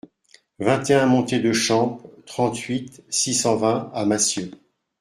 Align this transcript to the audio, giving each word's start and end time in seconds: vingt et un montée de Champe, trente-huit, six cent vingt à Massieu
vingt 0.57 0.89
et 0.89 0.95
un 0.95 1.05
montée 1.05 1.37
de 1.39 1.53
Champe, 1.53 2.01
trente-huit, 2.25 3.03
six 3.11 3.35
cent 3.35 3.57
vingt 3.57 3.91
à 3.93 4.03
Massieu 4.03 4.49